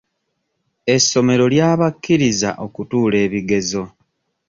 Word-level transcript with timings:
Essomero 0.95 1.45
lya 1.53 1.69
bakkiriza 1.79 2.49
okutuula 2.65 3.15
ebigezo. 3.25 3.83